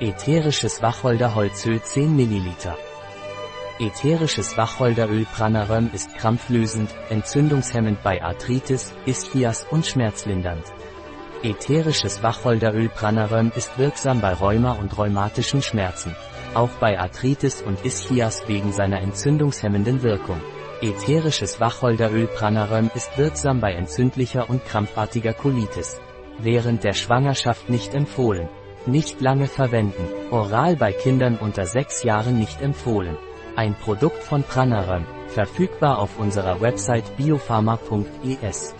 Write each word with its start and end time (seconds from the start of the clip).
Ätherisches 0.00 0.82
Wacholderholzöl 0.82 1.80
10 1.80 2.16
ml. 2.16 2.74
Ätherisches 3.78 4.56
Wacholderöl 4.56 5.24
Pranaröm 5.24 5.88
ist 5.92 6.12
krampflösend, 6.16 6.90
entzündungshemmend 7.10 8.02
bei 8.02 8.20
Arthritis, 8.20 8.92
Ischias 9.06 9.64
und 9.70 9.86
schmerzlindernd. 9.86 10.64
Ätherisches 11.44 12.24
Wacholderöl 12.24 12.88
Pranaröm 12.88 13.52
ist 13.54 13.78
wirksam 13.78 14.20
bei 14.20 14.32
Rheuma 14.32 14.72
und 14.72 14.98
rheumatischen 14.98 15.62
Schmerzen. 15.62 16.16
Auch 16.54 16.70
bei 16.80 16.98
Arthritis 16.98 17.62
und 17.62 17.84
Ischias 17.84 18.48
wegen 18.48 18.72
seiner 18.72 19.00
entzündungshemmenden 19.00 20.02
Wirkung. 20.02 20.40
Ätherisches 20.82 21.60
Wacholderöl 21.60 22.26
Pranaröm 22.26 22.90
ist 22.96 23.16
wirksam 23.16 23.60
bei 23.60 23.72
entzündlicher 23.74 24.50
und 24.50 24.64
krampfartiger 24.64 25.34
Colitis. 25.34 26.00
Während 26.40 26.82
der 26.82 26.94
Schwangerschaft 26.94 27.70
nicht 27.70 27.94
empfohlen. 27.94 28.48
Nicht 28.86 29.22
lange 29.22 29.46
verwenden. 29.46 30.06
Oral 30.30 30.76
bei 30.76 30.92
Kindern 30.92 31.38
unter 31.38 31.64
6 31.64 32.02
Jahren 32.02 32.38
nicht 32.38 32.60
empfohlen. 32.60 33.16
Ein 33.56 33.74
Produkt 33.74 34.22
von 34.22 34.42
Pranaröm. 34.42 35.06
Verfügbar 35.28 35.98
auf 35.98 36.18
unserer 36.18 36.60
Website 36.60 37.16
biopharma.es. 37.16 38.74